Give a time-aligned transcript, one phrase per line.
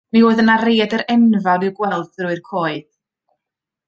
[0.15, 2.89] Mi oedd yna raeadr enfawr i'w gweld drwy'r coed.